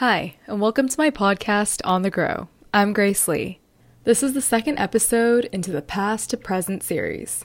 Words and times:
Hi, 0.00 0.36
and 0.46 0.62
welcome 0.62 0.88
to 0.88 0.98
my 0.98 1.10
podcast, 1.10 1.82
On 1.84 2.00
the 2.00 2.08
Grow. 2.08 2.48
I'm 2.72 2.94
Grace 2.94 3.28
Lee. 3.28 3.60
This 4.04 4.22
is 4.22 4.32
the 4.32 4.40
second 4.40 4.78
episode 4.78 5.44
into 5.52 5.70
the 5.72 5.82
Past 5.82 6.30
to 6.30 6.38
Present 6.38 6.82
series. 6.82 7.44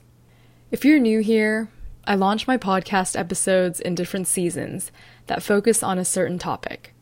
If 0.71 0.85
you're 0.85 0.97
new 0.97 1.19
here, 1.19 1.67
I 2.05 2.15
launch 2.15 2.47
my 2.47 2.55
podcast 2.57 3.19
episodes 3.19 3.81
in 3.81 3.93
different 3.93 4.27
seasons 4.27 4.89
that 5.27 5.43
focus 5.43 5.83
on 5.83 5.99
a 5.99 6.05
certain 6.05 6.39
topic. 6.39 6.93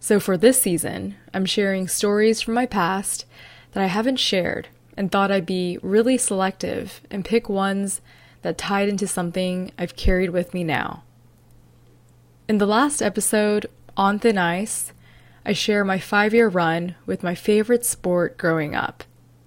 So 0.00 0.18
for 0.18 0.36
this 0.36 0.60
season, 0.60 1.14
I'm 1.32 1.46
sharing 1.46 1.86
stories 1.86 2.40
from 2.40 2.54
my 2.54 2.66
past 2.66 3.24
that 3.74 3.84
I 3.84 3.86
haven't 3.86 4.16
shared 4.16 4.66
and 4.96 5.12
thought 5.12 5.30
I'd 5.30 5.46
be 5.46 5.78
really 5.80 6.18
selective 6.18 7.02
and 7.08 7.24
pick 7.24 7.48
ones 7.48 8.00
that 8.42 8.58
tied 8.58 8.88
into 8.88 9.06
something 9.06 9.70
I've 9.78 9.94
carried 9.94 10.30
with 10.30 10.52
me 10.52 10.64
now. 10.64 11.04
In 12.48 12.58
the 12.58 12.66
last 12.66 13.00
episode, 13.00 13.66
On 13.94 14.18
Thin 14.18 14.38
Ice, 14.38 14.90
I 15.44 15.52
share 15.52 15.84
my 15.84 15.98
five 15.98 16.32
year 16.32 16.48
run 16.48 16.94
with 17.04 17.22
my 17.22 17.34
favorite 17.34 17.84
sport 17.84 18.38
growing 18.38 18.74
up 18.74 19.04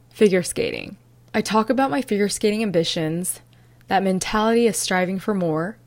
figure 0.09 0.43
skating. 0.43 0.97
I 1.33 1.41
talk 1.41 1.69
about 1.69 1.89
my 1.91 2.01
figure 2.01 2.29
skating 2.29 2.61
ambitions, 2.61 3.41
that 3.87 4.03
mentality 4.03 4.67
of 4.67 4.75
striving 4.75 5.19
for 5.19 5.33
more, 5.33 5.77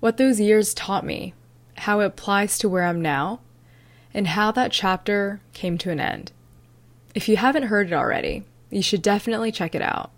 what 0.00 0.16
those 0.16 0.38
years 0.38 0.74
taught 0.74 1.04
me, 1.04 1.34
how 1.78 2.00
it 2.00 2.06
applies 2.06 2.58
to 2.58 2.68
where 2.68 2.84
I'm 2.84 3.00
now, 3.00 3.40
and 4.12 4.28
how 4.28 4.52
that 4.52 4.70
chapter 4.70 5.40
came 5.54 5.76
to 5.78 5.90
an 5.90 5.98
end. 5.98 6.30
If 7.14 7.28
you 7.28 7.36
haven't 7.38 7.64
heard 7.64 7.88
it 7.88 7.94
already, 7.94 8.44
you 8.70 8.82
should 8.82 9.02
definitely 9.02 9.50
check 9.50 9.74
it 9.74 9.82
out. 9.82 10.12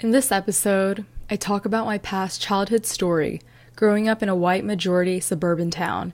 In 0.00 0.10
this 0.10 0.30
episode, 0.30 1.06
I 1.30 1.36
talk 1.36 1.64
about 1.64 1.86
my 1.86 1.96
past 1.96 2.42
childhood 2.42 2.84
story 2.84 3.40
growing 3.76 4.08
up 4.08 4.22
in 4.22 4.28
a 4.28 4.34
white 4.34 4.64
majority 4.64 5.20
suburban 5.20 5.70
town 5.70 6.12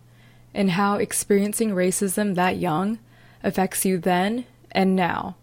and 0.57 0.71
how 0.71 0.95
experiencing 0.95 1.71
racism 1.73 2.35
that 2.35 2.57
young 2.57 2.99
affects 3.45 3.85
you 3.85 3.99
then 3.99 4.47
and 4.73 4.97
now. 4.97 5.37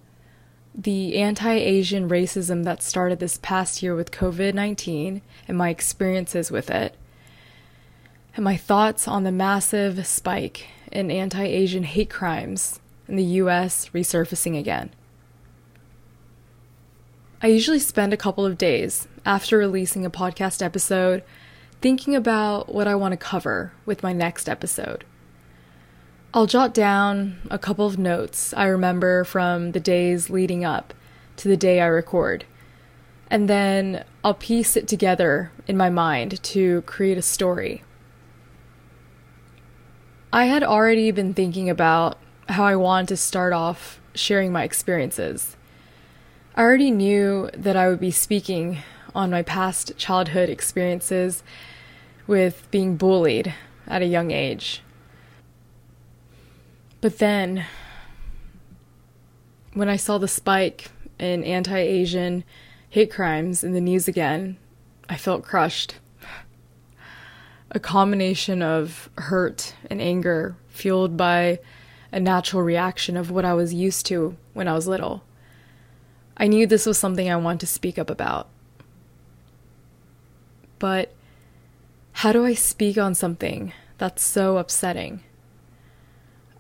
The 0.74 1.18
anti 1.18 1.54
Asian 1.54 2.10
racism 2.10 2.64
that 2.64 2.82
started 2.82 3.20
this 3.20 3.38
past 3.38 3.84
year 3.84 3.96
with 3.96 4.10
COVID 4.10 4.56
19 4.56 5.22
and 5.48 5.58
my 5.58 5.70
experiences 5.70 6.50
with 6.50 6.72
it, 6.72 6.96
and 8.36 8.44
my 8.44 8.58
thoughts 8.58 9.08
on 9.08 9.24
the 9.24 9.32
massive 9.32 10.06
spike 10.08 10.66
in 10.92 11.12
anti 11.12 11.44
Asian 11.44 11.84
hate 11.84 12.10
crimes 12.10 12.80
in 13.08 13.16
the 13.16 13.24
US 13.24 13.90
resurfacing 13.90 14.58
again. 14.58 14.90
I 17.44 17.48
usually 17.48 17.80
spend 17.80 18.14
a 18.14 18.18
couple 18.18 18.48
of 18.48 18.58
days 18.58 19.08
after 19.26 19.60
releasing 19.60 20.06
a 20.06 20.10
podcast 20.10 20.64
episode 20.64 21.22
thinking 21.84 22.16
about 22.16 22.74
what 22.74 22.88
I 22.88 22.96
want 22.96 23.12
to 23.12 23.18
cover 23.18 23.74
with 23.86 24.04
my 24.04 24.14
next 24.14 24.48
episode. 24.48 25.04
I'll 26.34 26.46
jot 26.46 26.74
down 26.74 27.42
a 27.52 27.60
couple 27.60 27.86
of 27.86 28.00
notes 28.00 28.54
I 28.54 28.68
remember 28.68 29.26
from 29.26 29.74
the 29.74 29.82
days 29.82 30.30
leading 30.30 30.64
up 30.64 30.94
to 31.36 31.50
the 31.50 31.58
day 31.58 31.82
I 31.82 31.88
record, 31.88 32.46
and 33.30 33.50
then 33.50 34.06
I'll 34.24 34.34
piece 34.34 34.78
it 34.78 34.88
together 34.88 35.52
in 35.68 35.76
my 35.76 35.90
mind 35.90 36.42
to 36.42 36.84
create 36.84 37.18
a 37.18 37.22
story. 37.22 37.84
I 40.32 40.46
had 40.46 40.64
already 40.64 41.12
been 41.12 41.34
thinking 41.34 41.70
about 41.70 42.18
how 42.48 42.64
I 42.64 42.78
wanted 42.78 43.10
to 43.10 43.18
start 43.18 43.52
off 43.52 44.00
sharing 44.16 44.54
my 44.54 44.64
experiences. 44.64 45.58
I 46.56 46.62
already 46.62 46.92
knew 46.92 47.50
that 47.54 47.76
I 47.76 47.90
would 47.90 48.00
be 48.00 48.12
speaking 48.12 48.78
on 49.14 49.30
my 49.30 49.44
past 49.44 49.98
childhood 49.98 50.50
experiences 50.50 51.44
with 52.28 52.68
being 52.72 52.96
bullied 52.96 53.54
at 53.88 54.02
a 54.02 54.06
young 54.06 54.32
age. 54.32 54.82
But 57.02 57.20
then, 57.20 57.66
when 59.74 59.90
I 59.90 59.98
saw 59.98 60.18
the 60.18 60.28
spike 60.28 60.90
in 61.20 61.44
anti 61.44 61.78
Asian 61.78 62.44
hate 62.90 63.12
crimes 63.12 63.64
in 63.64 63.74
the 63.74 63.82
news 63.82 64.08
again, 64.08 64.58
I 65.10 65.18
felt 65.18 65.44
crushed. 65.44 65.96
A 67.72 67.80
combination 67.80 68.62
of 68.62 69.10
hurt 69.18 69.76
and 69.90 70.00
anger 70.00 70.56
fueled 70.70 71.18
by 71.18 71.60
a 72.12 72.20
natural 72.20 72.62
reaction 72.62 73.18
of 73.18 73.32
what 73.32 73.46
I 73.46 73.56
was 73.56 73.74
used 73.74 74.06
to 74.06 74.38
when 74.54 74.68
I 74.68 74.74
was 74.74 74.88
little. 74.88 75.24
I 76.38 76.48
knew 76.48 76.68
this 76.68 76.86
was 76.86 76.98
something 76.98 77.30
I 77.30 77.36
wanted 77.36 77.62
to 77.62 77.68
speak 77.68 77.98
up 77.98 78.10
about. 78.10 78.48
But 80.78 81.14
how 82.24 82.32
do 82.32 82.46
I 82.46 82.54
speak 82.54 82.98
on 82.98 83.16
something 83.16 83.74
that's 83.98 84.24
so 84.24 84.56
upsetting? 84.56 85.20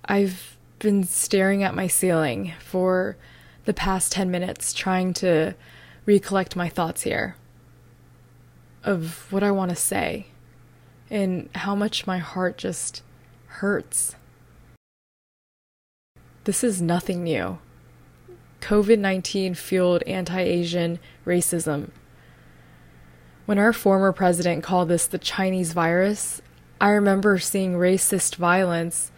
I've 0.04 0.58
been 0.80 1.06
staring 1.06 1.64
at 1.64 1.74
my 1.74 1.88
ceiling 1.88 2.52
for 2.60 3.16
the 3.64 3.74
past 3.74 4.12
10 4.12 4.30
minutes 4.30 4.74
trying 4.74 5.14
to 5.14 5.56
recollect 6.06 6.58
my 6.58 6.68
thoughts 6.68 7.04
here 7.04 7.38
of 8.84 9.32
what 9.32 9.42
I 9.42 9.52
want 9.52 9.70
to 9.70 9.78
say 9.78 10.28
and 11.10 11.48
how 11.56 11.76
much 11.76 12.06
my 12.06 12.18
heart 12.18 12.58
just 12.58 13.02
hurts. 13.48 14.18
This 16.44 16.62
is 16.62 16.82
nothing 16.82 17.24
new. 17.24 17.60
COVID 18.60 19.00
19 19.00 19.56
fueled 19.56 20.04
anti 20.04 20.42
Asian 20.42 21.00
racism. 21.26 21.92
When 23.46 23.60
our 23.60 23.74
former 23.74 24.14
president 24.14 24.64
called 24.64 24.88
this 24.88 25.06
the 25.06 25.18
Chinese 25.18 25.74
virus, 25.74 26.42
I 26.80 26.92
remember 26.92 27.38
seeing 27.40 27.74
racist 27.74 28.38
violence 28.38 29.12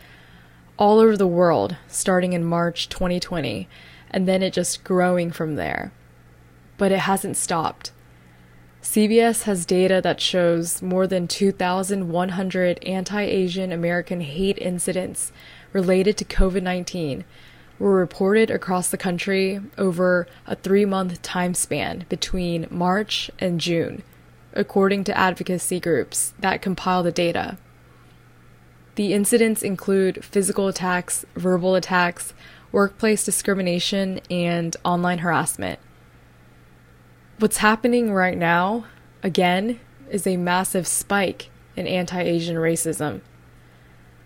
all 0.80 0.98
over 0.98 1.16
the 1.16 1.28
world 1.28 1.78
starting 1.88 2.34
in 2.34 2.44
March 2.44 2.90
2020, 2.90 3.70
and 4.10 4.28
then 4.28 4.42
it 4.42 4.54
just 4.54 4.84
growing 4.84 5.32
from 5.32 5.58
there. 5.58 5.92
But 6.80 6.92
it 6.92 7.02
hasn't 7.02 7.38
stopped. 7.38 7.92
CBS 8.82 9.44
has 9.44 9.64
data 9.64 10.02
that 10.04 10.20
shows 10.20 10.82
more 10.82 11.06
than 11.06 11.28
2,100 11.28 12.84
anti 12.84 13.22
Asian 13.22 13.72
American 13.72 14.22
hate 14.22 14.58
incidents 14.58 15.32
related 15.72 16.18
to 16.18 16.26
COVID 16.26 16.64
19 16.64 17.26
were 17.78 17.96
reported 17.96 18.50
across 18.50 18.90
the 18.90 18.98
country 18.98 19.62
over 19.78 20.26
a 20.48 20.56
three 20.56 20.86
month 20.86 21.22
time 21.22 21.54
span 21.54 22.06
between 22.10 22.66
March 22.72 23.30
and 23.38 23.60
June, 23.60 24.02
according 24.56 25.04
to 25.04 25.18
advocacy 25.18 25.80
groups 25.80 26.34
that 26.40 26.62
compile 26.62 27.04
the 27.04 27.12
data. 27.12 27.58
The 28.96 29.14
incidents 29.14 29.62
include 29.62 30.24
physical 30.24 30.68
attacks, 30.68 31.26
verbal 31.36 31.76
attacks, 31.76 32.34
workplace 32.72 33.24
discrimination, 33.24 34.22
and 34.32 34.76
online 34.84 35.20
harassment. 35.20 35.80
What's 37.40 37.58
happening 37.58 38.14
right 38.14 38.38
now, 38.38 38.86
again, 39.22 39.80
is 40.10 40.26
a 40.26 40.38
massive 40.38 40.88
spike 40.88 41.50
in 41.76 41.88
anti 41.88 42.22
Asian 42.22 42.56
racism. 42.56 43.22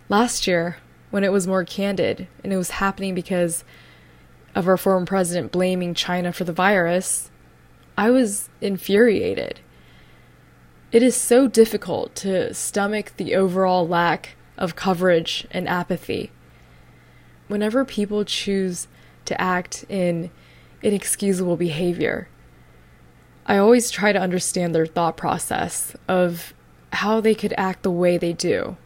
Last 0.10 0.46
year, 0.46 0.78
when 1.10 1.24
it 1.24 1.32
was 1.32 1.48
more 1.48 1.64
candid 1.64 2.28
and 2.44 2.54
it 2.54 2.58
was 2.58 2.72
happening 2.72 3.16
because 3.16 3.64
of 4.54 4.68
our 4.68 4.78
former 4.78 5.06
president 5.06 5.52
blaming 5.52 5.94
China 5.94 6.32
for 6.32 6.44
the 6.44 6.54
virus, 6.54 7.32
I 7.98 8.12
was 8.12 8.50
infuriated. 8.62 9.60
It 10.92 11.04
is 11.04 11.16
so 11.16 11.48
difficult 11.48 12.16
to 12.16 12.54
stomach 12.54 13.14
the 13.18 13.36
overall 13.36 13.88
lack 13.88 14.36
of 14.58 14.76
coverage 14.76 15.48
and 15.52 15.68
apathy. 15.68 16.32
Whenever 17.48 17.86
people 17.86 18.26
choose 18.26 18.88
to 19.26 19.40
act 19.40 19.86
in 19.88 20.32
inexcusable 20.82 21.58
behavior, 21.58 22.28
I 23.46 23.58
always 23.58 23.92
try 23.92 24.12
to 24.12 24.20
understand 24.20 24.74
their 24.74 24.86
thought 24.86 25.18
process 25.18 25.96
of 26.08 26.54
how 26.94 27.22
they 27.22 27.36
could 27.36 27.54
act 27.58 27.84
the 27.84 27.92
way 27.92 28.18
they 28.18 28.34
do 28.34 28.78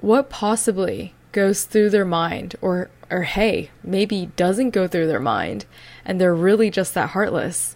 what 0.00 0.30
possibly 0.30 1.14
goes 1.32 1.64
through 1.64 1.90
their 1.90 2.04
mind 2.04 2.54
or 2.60 2.90
or 3.10 3.22
hey, 3.22 3.70
maybe 3.82 4.26
doesn't 4.36 4.70
go 4.70 4.86
through 4.86 5.06
their 5.06 5.20
mind 5.20 5.64
and 6.04 6.20
they're 6.20 6.34
really 6.34 6.70
just 6.70 6.92
that 6.92 7.10
heartless. 7.10 7.74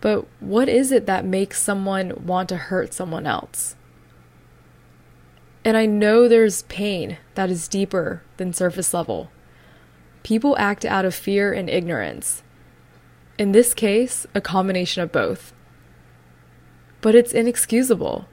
But 0.00 0.26
what 0.40 0.68
is 0.68 0.92
it 0.92 1.06
that 1.06 1.24
makes 1.24 1.62
someone 1.62 2.24
want 2.24 2.48
to 2.48 2.56
hurt 2.56 2.94
someone 2.94 3.26
else? 3.26 3.76
And 5.64 5.76
I 5.76 5.84
know 5.84 6.26
there's 6.26 6.62
pain 6.62 7.18
that 7.34 7.50
is 7.50 7.68
deeper 7.68 8.22
than 8.38 8.52
surface 8.52 8.94
level. 8.94 9.30
People 10.22 10.56
act 10.58 10.84
out 10.84 11.04
of 11.04 11.14
fear 11.14 11.52
and 11.52 11.68
ignorance. 11.68 12.42
In 13.38 13.52
this 13.52 13.74
case, 13.74 14.26
a 14.34 14.40
combination 14.40 15.02
of 15.02 15.12
both. 15.12 15.52
But 17.02 17.14
it's 17.14 17.32
inexcusable. 17.32 18.26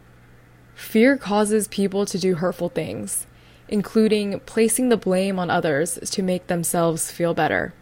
Fear 0.75 1.18
causes 1.18 1.68
people 1.68 2.06
to 2.06 2.20
do 2.20 2.36
hurtful 2.36 2.70
things, 2.70 3.25
including 3.68 4.40
placing 4.42 4.90
the 4.90 4.98
blame 4.98 5.40
on 5.40 5.50
others 5.50 6.00
to 6.04 6.24
make 6.24 6.48
themselves 6.48 7.12
feel 7.12 7.34
better. 7.34 7.74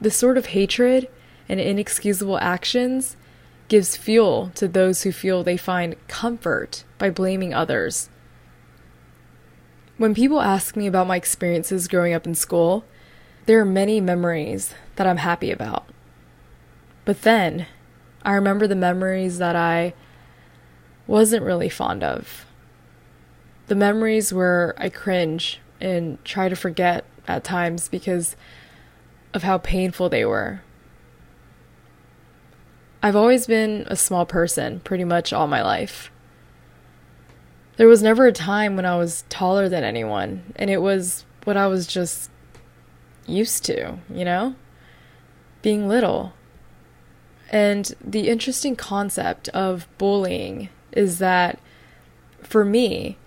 This 0.00 0.16
sort 0.16 0.38
of 0.38 0.46
hatred 0.46 1.08
and 1.48 1.60
inexcusable 1.60 2.38
actions 2.38 3.16
gives 3.68 3.96
fuel 3.96 4.50
to 4.54 4.68
those 4.68 5.02
who 5.02 5.12
feel 5.12 5.42
they 5.42 5.56
find 5.56 5.96
comfort 6.08 6.84
by 6.98 7.10
blaming 7.10 7.54
others. 7.54 8.08
When 9.96 10.14
people 10.14 10.40
ask 10.40 10.76
me 10.76 10.86
about 10.86 11.06
my 11.06 11.16
experiences 11.16 11.88
growing 11.88 12.12
up 12.12 12.26
in 12.26 12.34
school, 12.34 12.84
there 13.46 13.60
are 13.60 13.64
many 13.64 14.00
memories 14.00 14.74
that 14.96 15.06
I'm 15.06 15.18
happy 15.18 15.50
about. 15.50 15.86
But 17.04 17.22
then, 17.22 17.66
I 18.24 18.32
remember 18.32 18.66
the 18.66 18.74
memories 18.74 19.38
that 19.38 19.54
I 19.54 19.94
wasn't 21.06 21.44
really 21.44 21.68
fond 21.68 22.02
of. 22.02 22.46
The 23.66 23.74
memories 23.74 24.32
where 24.32 24.74
I 24.78 24.88
cringe 24.88 25.60
and 25.80 26.22
try 26.24 26.48
to 26.48 26.56
forget 26.56 27.04
at 27.28 27.44
times 27.44 27.88
because 27.88 28.36
of 29.32 29.42
how 29.42 29.58
painful 29.58 30.08
they 30.08 30.24
were. 30.24 30.62
I've 33.04 33.16
always 33.16 33.46
been 33.46 33.84
a 33.88 33.96
small 33.96 34.24
person 34.24 34.80
pretty 34.80 35.04
much 35.04 35.30
all 35.30 35.46
my 35.46 35.60
life. 35.60 36.10
There 37.76 37.86
was 37.86 38.02
never 38.02 38.26
a 38.26 38.32
time 38.32 38.76
when 38.76 38.86
I 38.86 38.96
was 38.96 39.24
taller 39.28 39.68
than 39.68 39.84
anyone, 39.84 40.54
and 40.56 40.70
it 40.70 40.80
was 40.80 41.26
what 41.44 41.58
I 41.58 41.66
was 41.66 41.86
just 41.86 42.30
used 43.26 43.62
to, 43.66 43.98
you 44.08 44.24
know? 44.24 44.54
Being 45.60 45.86
little. 45.86 46.32
And 47.52 47.94
the 48.02 48.30
interesting 48.30 48.74
concept 48.74 49.50
of 49.50 49.86
bullying 49.98 50.70
is 50.90 51.18
that 51.18 51.60
for 52.40 52.64
me, 52.64 53.18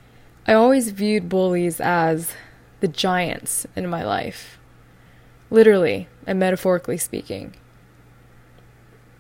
I 0.48 0.54
always 0.54 0.90
viewed 0.90 1.30
bullies 1.30 1.80
as 1.80 2.34
the 2.80 2.88
giants 2.88 3.68
in 3.76 3.88
my 3.88 4.04
life, 4.04 4.58
literally 5.52 6.08
and 6.26 6.40
metaphorically 6.40 6.98
speaking. 6.98 7.54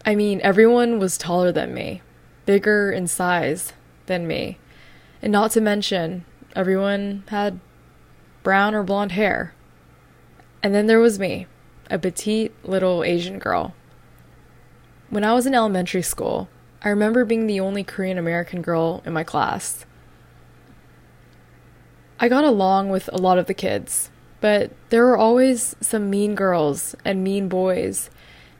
I 0.07 0.15
mean, 0.15 0.39
everyone 0.41 0.99
was 0.99 1.17
taller 1.17 1.51
than 1.51 1.73
me, 1.73 2.01
bigger 2.45 2.89
in 2.89 3.07
size 3.07 3.73
than 4.05 4.25
me, 4.25 4.57
and 5.21 5.33
not 5.33 5.51
to 5.51 5.59
mention, 5.59 6.23
everyone 6.55 7.25
had 7.27 7.59
brown 8.41 8.73
or 8.73 8.83
blonde 8.83 9.11
hair. 9.11 9.53
And 10.63 10.73
then 10.73 10.87
there 10.87 11.01
was 11.01 11.19
me, 11.19 11.45
a 11.91 11.99
petite 11.99 12.53
little 12.63 13.03
Asian 13.03 13.37
girl. 13.37 13.75
When 15.09 15.25
I 15.25 15.33
was 15.33 15.45
in 15.45 15.53
elementary 15.53 16.03
school, 16.03 16.47
I 16.81 16.87
remember 16.87 17.25
being 17.25 17.45
the 17.45 17.59
only 17.59 17.83
Korean 17.83 18.17
American 18.17 18.61
girl 18.61 19.03
in 19.05 19.11
my 19.11 19.25
class. 19.25 19.85
I 22.17 22.29
got 22.29 22.45
along 22.45 22.91
with 22.91 23.09
a 23.11 23.17
lot 23.17 23.39
of 23.39 23.47
the 23.47 23.53
kids, 23.53 24.09
but 24.39 24.71
there 24.87 25.03
were 25.03 25.17
always 25.17 25.75
some 25.81 26.09
mean 26.09 26.33
girls 26.33 26.95
and 27.03 27.25
mean 27.25 27.49
boys 27.49 28.09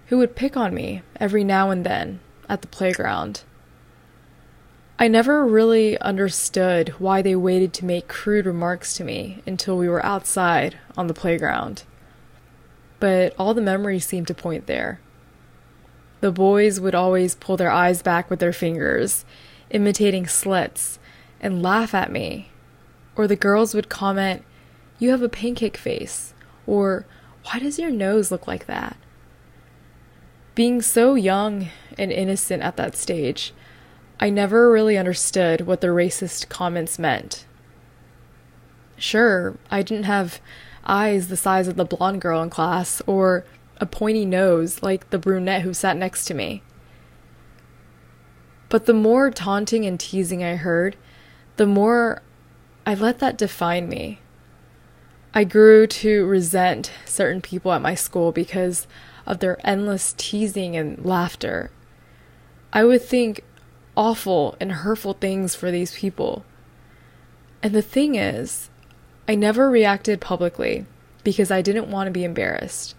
who 0.08 0.18
would 0.18 0.36
pick 0.36 0.58
on 0.58 0.74
me 0.74 1.02
every 1.20 1.44
now 1.44 1.70
and 1.70 1.86
then 1.86 2.20
at 2.50 2.62
the 2.62 2.68
playground. 2.68 3.44
I 5.00 5.08
never 5.08 5.46
really 5.46 5.98
understood 6.00 6.90
why 6.98 7.22
they 7.22 7.36
waited 7.36 7.72
to 7.74 7.86
make 7.86 8.08
crude 8.08 8.48
remarks 8.48 8.96
to 8.96 9.04
me 9.04 9.44
until 9.46 9.78
we 9.78 9.88
were 9.88 10.04
outside 10.04 10.78
on 10.98 11.08
the 11.08 11.14
playground. 11.14 11.84
But 13.00 13.36
all 13.38 13.54
the 13.54 13.62
memories 13.62 14.08
seemed 14.08 14.28
to 14.28 14.34
point 14.34 14.66
there. 14.66 15.00
The 16.22 16.32
boys 16.32 16.80
would 16.80 16.96
always 16.96 17.36
pull 17.36 17.58
their 17.58 17.70
eyes 17.70 18.02
back 18.02 18.30
with 18.30 18.40
their 18.40 18.54
fingers, 18.54 19.24
imitating 19.70 20.26
slits, 20.26 20.98
and 21.40 21.62
laugh 21.62 21.94
at 21.94 22.12
me. 22.12 22.50
Or 23.16 23.28
the 23.28 23.36
girls 23.36 23.76
would 23.76 23.90
comment, 23.90 24.44
You 24.98 25.12
have 25.12 25.22
a 25.22 25.30
pancake 25.30 25.78
face, 25.78 26.34
or 26.66 27.06
Why 27.44 27.60
does 27.60 27.78
your 27.78 27.92
nose 27.92 28.32
look 28.32 28.48
like 28.48 28.66
that? 28.66 28.98
Being 30.58 30.82
so 30.82 31.14
young 31.14 31.68
and 32.00 32.12
innocent 32.12 32.64
at 32.64 32.78
that 32.78 32.96
stage, 32.96 33.54
I 34.20 34.32
never 34.32 34.72
really 34.72 34.98
understood 34.98 35.62
what 35.62 35.82
the 35.82 35.90
racist 35.90 36.50
comments 36.50 36.98
meant. 36.98 37.46
Sure, 38.98 39.56
I 39.70 39.84
didn't 39.84 40.06
have 40.06 40.42
eyes 40.84 41.28
the 41.28 41.38
size 41.38 41.68
of 41.68 41.76
the 41.76 41.86
blonde 41.86 42.22
girl 42.22 42.42
in 42.42 42.50
class, 42.50 43.04
or 43.06 43.46
a 43.80 43.86
pointy 43.86 44.26
nose 44.26 44.82
like 44.82 45.12
the 45.12 45.20
brunette 45.20 45.62
who 45.62 45.76
sat 45.76 45.96
next 45.96 46.26
to 46.26 46.34
me. 46.34 46.64
But 48.68 48.88
the 48.88 48.96
more 48.96 49.30
taunting 49.30 49.86
and 49.86 50.00
teasing 50.00 50.44
I 50.44 50.56
heard, 50.56 50.96
the 51.58 51.68
more 51.68 52.24
I 52.84 52.96
let 52.96 53.20
that 53.20 53.38
define 53.38 53.88
me. 53.88 54.22
I 55.36 55.44
grew 55.44 55.86
to 55.86 56.26
resent 56.26 56.92
certain 57.06 57.44
people 57.44 57.74
at 57.74 57.82
my 57.84 57.94
school 57.94 58.32
because 58.32 58.88
of 59.28 59.40
their 59.40 59.60
endless 59.64 60.16
teasing 60.18 60.76
and 60.76 61.06
laughter. 61.06 61.70
I 62.74 62.84
would 62.84 63.02
think 63.04 63.44
awful 63.96 64.56
and 64.60 64.72
hurtful 64.72 65.14
things 65.14 65.54
for 65.54 65.70
these 65.70 65.96
people. 65.98 66.46
And 67.62 67.76
the 67.76 67.82
thing 67.82 68.16
is, 68.16 68.70
I 69.28 69.36
never 69.36 69.70
reacted 69.70 70.22
publicly 70.22 70.86
because 71.24 71.52
I 71.52 71.62
didn't 71.62 71.92
want 71.92 72.08
to 72.08 72.12
be 72.12 72.24
embarrassed. 72.24 72.96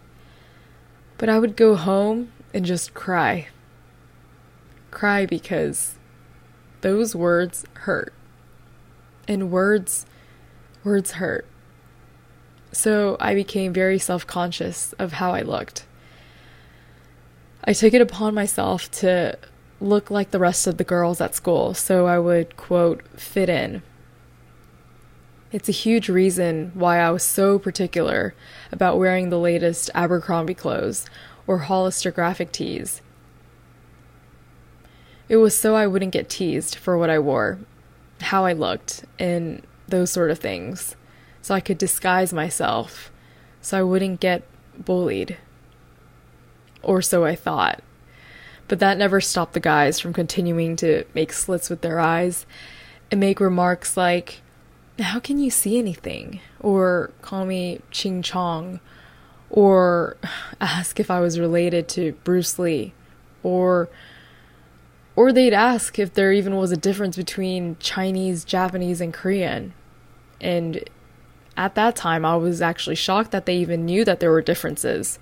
But 1.16 1.28
I 1.28 1.38
would 1.38 1.56
go 1.56 1.74
home 1.74 2.30
and 2.52 2.66
just 2.66 2.92
cry. 2.92 3.48
Cry 4.90 5.24
because 5.24 5.94
those 6.82 7.14
words 7.16 7.64
hurt. 7.74 8.12
And 9.26 9.50
words, 9.50 10.06
words 10.84 11.12
hurt. 11.12 11.46
So 12.72 13.16
I 13.18 13.34
became 13.34 13.72
very 13.72 13.98
self 13.98 14.26
conscious 14.26 14.92
of 14.94 15.14
how 15.14 15.32
I 15.32 15.40
looked. 15.42 15.86
I 17.68 17.74
took 17.74 17.92
it 17.92 18.00
upon 18.00 18.32
myself 18.32 18.90
to 18.92 19.36
look 19.78 20.10
like 20.10 20.30
the 20.30 20.38
rest 20.38 20.66
of 20.66 20.78
the 20.78 20.84
girls 20.84 21.20
at 21.20 21.34
school, 21.34 21.74
so 21.74 22.06
I 22.06 22.18
would, 22.18 22.56
quote, 22.56 23.06
fit 23.14 23.50
in. 23.50 23.82
It's 25.52 25.68
a 25.68 25.72
huge 25.72 26.08
reason 26.08 26.72
why 26.72 26.98
I 26.98 27.10
was 27.10 27.22
so 27.22 27.58
particular 27.58 28.34
about 28.72 28.96
wearing 28.96 29.28
the 29.28 29.38
latest 29.38 29.90
Abercrombie 29.94 30.54
clothes 30.54 31.04
or 31.46 31.58
Hollister 31.58 32.10
graphic 32.10 32.52
tees. 32.52 33.02
It 35.28 35.36
was 35.36 35.54
so 35.54 35.76
I 35.76 35.86
wouldn't 35.86 36.12
get 36.12 36.30
teased 36.30 36.74
for 36.74 36.96
what 36.96 37.10
I 37.10 37.18
wore, 37.18 37.58
how 38.22 38.46
I 38.46 38.54
looked, 38.54 39.04
and 39.18 39.62
those 39.86 40.10
sort 40.10 40.30
of 40.30 40.38
things, 40.38 40.96
so 41.42 41.54
I 41.54 41.60
could 41.60 41.76
disguise 41.76 42.32
myself, 42.32 43.12
so 43.60 43.78
I 43.78 43.82
wouldn't 43.82 44.20
get 44.20 44.42
bullied. 44.78 45.36
Or 46.82 47.02
so 47.02 47.24
I 47.24 47.34
thought. 47.34 47.82
But 48.68 48.78
that 48.80 48.98
never 48.98 49.20
stopped 49.20 49.54
the 49.54 49.60
guys 49.60 49.98
from 49.98 50.12
continuing 50.12 50.76
to 50.76 51.04
make 51.14 51.32
slits 51.32 51.70
with 51.70 51.80
their 51.80 51.98
eyes 51.98 52.46
and 53.10 53.18
make 53.18 53.40
remarks 53.40 53.96
like, 53.96 54.42
How 54.98 55.20
can 55.20 55.38
you 55.38 55.50
see 55.50 55.78
anything? 55.78 56.40
Or 56.60 57.10
call 57.22 57.46
me 57.46 57.80
Ching 57.90 58.22
Chong. 58.22 58.80
Or 59.50 60.16
ask 60.60 61.00
if 61.00 61.10
I 61.10 61.20
was 61.20 61.40
related 61.40 61.88
to 61.90 62.12
Bruce 62.24 62.58
Lee. 62.58 62.92
Or 63.42 63.88
or 65.18 65.32
they'd 65.32 65.52
ask 65.52 65.98
if 65.98 66.14
there 66.14 66.32
even 66.32 66.54
was 66.54 66.70
a 66.70 66.76
difference 66.76 67.16
between 67.16 67.76
Chinese, 67.80 68.44
Japanese, 68.44 69.00
and 69.00 69.12
Korean. 69.12 69.74
And 70.40 70.84
at 71.56 71.74
that 71.74 71.96
time, 71.96 72.24
I 72.24 72.36
was 72.36 72.62
actually 72.62 72.94
shocked 72.94 73.32
that 73.32 73.44
they 73.44 73.56
even 73.56 73.84
knew 73.84 74.04
that 74.04 74.20
there 74.20 74.30
were 74.30 74.42
differences. 74.42 75.18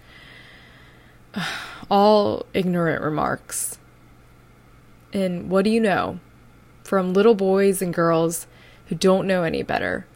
All 1.91 2.47
ignorant 2.55 3.03
remarks. 3.03 3.79
And 5.13 5.49
what 5.51 5.65
do 5.65 5.71
you 5.71 5.81
know? 5.81 6.21
From 6.85 7.13
little 7.13 7.35
boys 7.35 7.83
and 7.83 7.93
girls 7.93 8.47
who 8.87 8.95
don't 8.95 9.27
know 9.27 9.43
any 9.43 9.63
better. 9.63 10.07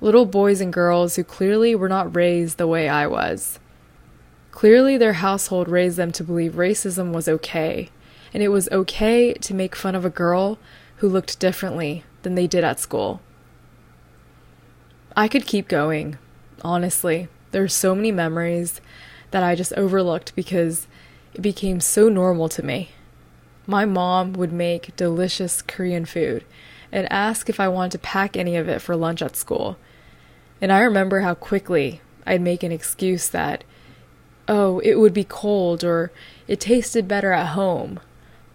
Little 0.00 0.26
boys 0.26 0.60
and 0.60 0.72
girls 0.72 1.16
who 1.16 1.24
clearly 1.24 1.74
were 1.74 1.88
not 1.88 2.14
raised 2.14 2.58
the 2.58 2.66
way 2.66 2.88
I 2.88 3.06
was. 3.06 3.58
Clearly, 4.50 4.96
their 4.96 5.14
household 5.14 5.68
raised 5.68 5.96
them 5.96 6.12
to 6.12 6.24
believe 6.24 6.54
racism 6.54 7.12
was 7.12 7.28
okay, 7.28 7.90
and 8.32 8.42
it 8.42 8.48
was 8.48 8.68
okay 8.70 9.34
to 9.34 9.54
make 9.54 9.76
fun 9.76 9.94
of 9.94 10.04
a 10.04 10.10
girl 10.10 10.58
who 10.96 11.08
looked 11.08 11.38
differently 11.38 12.04
than 12.22 12.34
they 12.34 12.46
did 12.46 12.64
at 12.64 12.80
school. 12.80 13.20
I 15.16 15.28
could 15.28 15.46
keep 15.46 15.68
going, 15.68 16.18
honestly. 16.62 17.28
There 17.50 17.62
are 17.62 17.68
so 17.68 17.94
many 17.94 18.12
memories 18.12 18.80
that 19.30 19.42
I 19.42 19.54
just 19.54 19.72
overlooked 19.74 20.34
because 20.34 20.86
it 21.34 21.42
became 21.42 21.80
so 21.80 22.08
normal 22.08 22.48
to 22.50 22.62
me. 22.62 22.90
My 23.66 23.84
mom 23.84 24.32
would 24.34 24.52
make 24.52 24.96
delicious 24.96 25.62
Korean 25.62 26.04
food 26.04 26.44
and 26.92 27.10
ask 27.12 27.48
if 27.48 27.58
I 27.58 27.68
wanted 27.68 27.92
to 27.92 27.98
pack 27.98 28.36
any 28.36 28.56
of 28.56 28.68
it 28.68 28.80
for 28.80 28.94
lunch 28.94 29.22
at 29.22 29.36
school. 29.36 29.76
And 30.60 30.72
I 30.72 30.80
remember 30.80 31.20
how 31.20 31.34
quickly 31.34 32.00
I'd 32.26 32.40
make 32.40 32.62
an 32.62 32.72
excuse 32.72 33.28
that, 33.28 33.64
oh, 34.48 34.78
it 34.80 34.94
would 34.94 35.12
be 35.12 35.24
cold 35.24 35.84
or 35.84 36.12
it 36.46 36.60
tasted 36.60 37.08
better 37.08 37.32
at 37.32 37.48
home, 37.48 38.00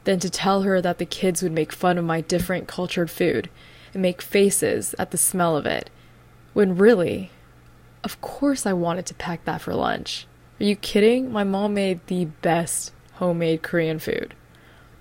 than 0.03 0.19
to 0.19 0.29
tell 0.29 0.63
her 0.63 0.81
that 0.81 0.97
the 0.97 1.05
kids 1.05 1.43
would 1.43 1.51
make 1.51 1.71
fun 1.71 1.97
of 1.97 2.05
my 2.05 2.21
different 2.21 2.67
cultured 2.67 3.11
food 3.11 3.49
and 3.93 4.01
make 4.01 4.21
faces 4.21 4.95
at 4.97 5.11
the 5.11 5.17
smell 5.17 5.55
of 5.55 5.65
it, 5.65 5.89
when 6.53 6.75
really, 6.75 7.29
of 8.03 8.19
course 8.21 8.65
I 8.65 8.73
wanted 8.73 9.05
to 9.07 9.13
pack 9.13 9.45
that 9.45 9.61
for 9.61 9.75
lunch. 9.75 10.25
Are 10.61 10.63
you 10.63 10.75
kidding? 10.75 11.31
My 11.31 11.43
mom 11.43 11.73
made 11.73 12.05
the 12.05 12.25
best 12.25 12.93
homemade 13.13 13.63
Korean 13.63 13.97
food. 13.97 14.35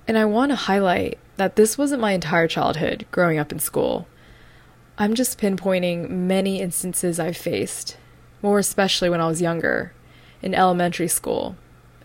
And 0.09 0.17
I 0.17 0.25
want 0.25 0.53
to 0.53 0.57
highlight 0.57 1.19
that 1.37 1.57
this 1.57 1.77
wasn't 1.77 2.01
my 2.01 2.13
entire 2.13 2.49
childhood 2.49 3.05
growing 3.11 3.39
up 3.39 3.53
in 3.53 3.59
school. 3.59 4.09
I'm 4.97 5.13
just 5.13 5.39
pinpointing 5.39 6.09
many 6.09 6.63
instances 6.63 7.21
I've 7.21 7.37
faced, 7.37 7.99
more 8.41 8.59
especially 8.59 9.11
when 9.11 9.21
I 9.21 9.27
was 9.27 9.43
younger, 9.43 9.93
in 10.41 10.55
elementary 10.55 11.09
school, 11.09 11.57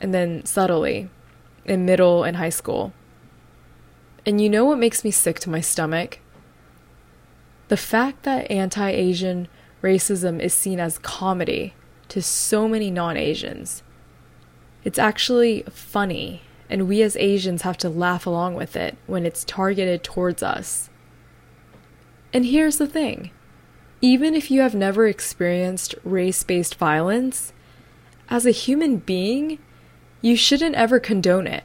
and 0.02 0.14
then 0.14 0.44
subtly, 0.44 1.10
in 1.64 1.86
middle 1.86 2.26
and 2.26 2.36
high 2.36 2.50
school. 2.50 2.92
And 4.26 4.42
you 4.42 4.50
know 4.50 4.66
what 4.66 4.80
makes 4.80 5.06
me 5.06 5.12
sick 5.12 5.40
to 5.40 5.50
my 5.50 5.62
stomach? 5.62 6.20
The 7.70 7.78
fact 7.78 8.24
that 8.24 8.52
anti 8.52 8.90
Asian 8.90 9.48
racism 9.82 10.42
is 10.42 10.54
seen 10.54 10.82
as 10.82 10.98
comedy 10.98 11.74
to 12.10 12.22
so 12.22 12.68
many 12.68 12.92
non 12.92 13.18
Asians. 13.18 13.84
It's 14.84 15.00
actually 15.00 15.64
funny, 15.70 16.42
and 16.70 16.88
we 16.88 17.02
as 17.02 17.16
Asians 17.18 17.64
have 17.64 17.78
to 17.80 17.90
laugh 17.90 18.26
along 18.26 18.56
with 18.56 18.76
it 18.76 18.98
when 19.08 19.26
it's 19.26 19.44
targeted 19.44 20.04
towards 20.04 20.44
us. 20.44 20.90
And 22.34 22.46
here's 22.46 22.78
the 22.78 22.88
thing 22.88 23.32
even 24.02 24.36
if 24.36 24.52
you 24.52 24.62
have 24.62 24.76
never 24.76 25.08
experienced 25.08 25.96
race 26.04 26.44
based 26.44 26.76
violence, 26.76 27.54
as 28.30 28.46
a 28.46 28.52
human 28.52 28.98
being, 28.98 29.60
you 30.22 30.36
shouldn't 30.36 30.76
ever 30.76 31.00
condone 31.00 31.48
it. 31.48 31.64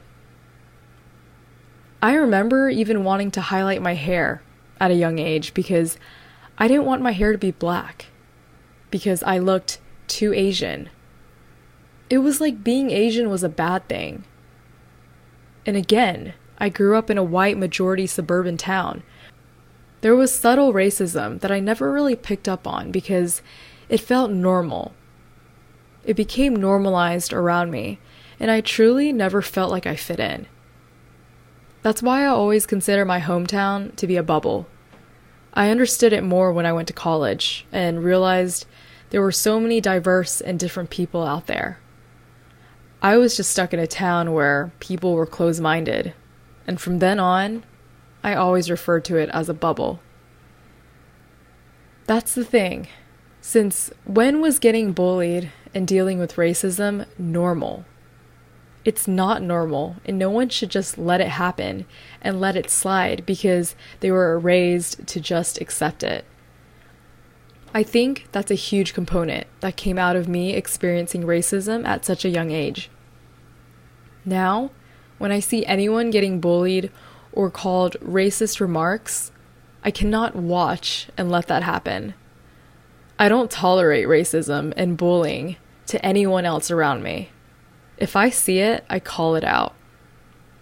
I 2.01 2.13
remember 2.13 2.69
even 2.69 3.03
wanting 3.03 3.31
to 3.31 3.41
highlight 3.41 3.81
my 3.81 3.93
hair 3.93 4.41
at 4.79 4.91
a 4.91 4.95
young 4.95 5.19
age 5.19 5.53
because 5.53 5.97
I 6.57 6.67
didn't 6.67 6.85
want 6.85 7.01
my 7.01 7.11
hair 7.11 7.31
to 7.31 7.37
be 7.37 7.51
black 7.51 8.07
because 8.89 9.21
I 9.23 9.37
looked 9.37 9.80
too 10.11 10.33
Asian. 10.33 10.89
It 12.09 12.19
was 12.19 12.41
like 12.41 12.63
being 12.63 12.91
Asian 12.91 13.29
was 13.29 13.43
a 13.43 13.49
bad 13.49 13.87
thing. 13.87 14.25
And 15.65 15.77
again, 15.77 16.33
I 16.57 16.69
grew 16.69 16.97
up 16.97 17.09
in 17.09 17.17
a 17.17 17.23
white 17.23 17.57
majority 17.57 18.05
suburban 18.05 18.57
town. 18.57 19.01
There 20.01 20.15
was 20.15 20.33
subtle 20.33 20.73
racism 20.73 21.39
that 21.39 21.51
I 21.51 21.59
never 21.59 21.91
really 21.91 22.15
picked 22.15 22.49
up 22.49 22.67
on 22.67 22.91
because 22.91 23.41
it 23.87 24.01
felt 24.01 24.29
normal. 24.29 24.93
It 26.03 26.15
became 26.15 26.55
normalized 26.55 27.31
around 27.31 27.71
me, 27.71 27.99
and 28.39 28.51
I 28.51 28.59
truly 28.59 29.13
never 29.13 29.41
felt 29.41 29.71
like 29.71 29.87
I 29.87 29.95
fit 29.95 30.19
in. 30.19 30.47
That's 31.83 32.03
why 32.03 32.23
I 32.23 32.27
always 32.27 32.65
consider 32.65 33.05
my 33.05 33.19
hometown 33.19 33.95
to 33.95 34.05
be 34.05 34.17
a 34.17 34.23
bubble. 34.23 34.67
I 35.53 35.69
understood 35.69 36.13
it 36.13 36.23
more 36.23 36.51
when 36.51 36.65
I 36.65 36.73
went 36.73 36.87
to 36.89 36.93
college 36.93 37.65
and 37.71 38.03
realized 38.03 38.65
there 39.11 39.21
were 39.21 39.31
so 39.31 39.59
many 39.59 39.79
diverse 39.79 40.41
and 40.41 40.59
different 40.59 40.89
people 40.89 41.23
out 41.23 41.47
there. 41.47 41.79
I 43.01 43.17
was 43.17 43.37
just 43.37 43.51
stuck 43.51 43.73
in 43.73 43.79
a 43.79 43.87
town 43.87 44.33
where 44.33 44.73
people 44.79 45.13
were 45.13 45.25
close 45.25 45.59
minded, 45.59 46.13
and 46.67 46.81
from 46.81 46.99
then 46.99 47.19
on, 47.19 47.63
I 48.23 48.35
always 48.35 48.69
referred 48.69 49.05
to 49.05 49.17
it 49.17 49.29
as 49.29 49.47
a 49.47 49.53
bubble. 49.53 50.01
That's 52.07 52.35
the 52.35 52.45
thing. 52.45 52.87
Since 53.39 53.91
when 54.05 54.41
was 54.41 54.59
getting 54.59 54.91
bullied 54.91 55.51
and 55.73 55.87
dealing 55.87 56.19
with 56.19 56.35
racism 56.35 57.05
normal? 57.17 57.85
it's 58.83 59.07
not 59.07 59.41
normal, 59.41 59.97
and 60.05 60.17
no 60.17 60.29
one 60.29 60.49
should 60.49 60.69
just 60.69 60.97
let 60.97 61.21
it 61.21 61.27
happen 61.27 61.85
and 62.21 62.41
let 62.41 62.55
it 62.55 62.69
slide 62.69 63.25
because 63.25 63.75
they 63.99 64.11
were 64.11 64.39
raised 64.39 65.05
to 65.07 65.19
just 65.19 65.61
accept 65.61 66.03
it. 66.03 66.25
I 67.73 67.83
think 67.83 68.27
that's 68.33 68.51
a 68.51 68.55
huge 68.55 68.93
component 68.93 69.47
that 69.61 69.77
came 69.77 69.97
out 69.97 70.17
of 70.17 70.27
me 70.27 70.53
experiencing 70.53 71.23
racism 71.23 71.85
at 71.87 72.03
such 72.03 72.25
a 72.25 72.29
young 72.29 72.51
age. 72.51 72.89
Now, 74.25 74.71
when 75.17 75.31
I 75.31 75.39
see 75.39 75.65
anyone 75.65 76.09
getting 76.09 76.41
bullied 76.41 76.91
or 77.31 77.49
called 77.49 77.95
racist 78.01 78.59
remarks, 78.59 79.31
I 79.85 79.91
cannot 79.91 80.35
watch 80.35 81.07
and 81.15 81.31
let 81.31 81.47
that 81.47 81.63
happen. 81.63 82.13
I 83.17 83.29
don't 83.29 83.49
tolerate 83.49 84.05
racism 84.05 84.73
and 84.75 84.97
bullying 84.97 85.55
to 85.87 86.05
anyone 86.05 86.45
else 86.45 86.71
around 86.71 87.03
me. 87.03 87.29
If 87.97 88.17
I 88.17 88.29
see 88.29 88.59
it, 88.59 88.83
I 88.89 88.99
call 88.99 89.35
it 89.35 89.45
out. 89.45 89.75